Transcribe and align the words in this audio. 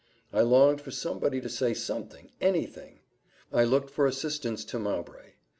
I 0.33 0.41
longed 0.41 0.81
for 0.81 0.89
somebody 0.89 1.39
to 1.41 1.47
say 1.47 1.75
something 1.75 2.31
any 2.41 2.65
thing. 2.65 3.01
I 3.53 3.63
looked 3.65 3.91
for 3.91 4.07
assistance 4.07 4.65
to 4.65 4.79
Mowbray. 4.79 5.33